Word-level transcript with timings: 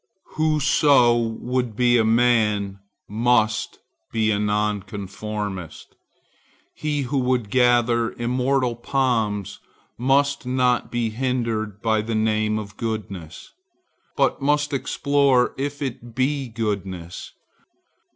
Whoso 0.33 1.15
would 1.15 1.75
be 1.75 1.99
a 1.99 2.03
man, 2.03 2.79
must 3.07 3.77
be 4.11 4.31
a 4.31 4.39
nonconformist. 4.39 5.93
He 6.73 7.03
who 7.03 7.19
would 7.19 7.51
gather 7.51 8.11
immortal 8.13 8.75
palms 8.75 9.59
must 9.99 10.43
not 10.43 10.89
be 10.89 11.11
hindered 11.11 11.83
by 11.83 12.01
the 12.01 12.15
name 12.15 12.57
of 12.57 12.77
goodness, 12.77 13.51
but 14.17 14.41
must 14.41 14.73
explore 14.73 15.53
if 15.55 15.83
it 15.83 16.15
be 16.15 16.49
goodness. 16.49 17.33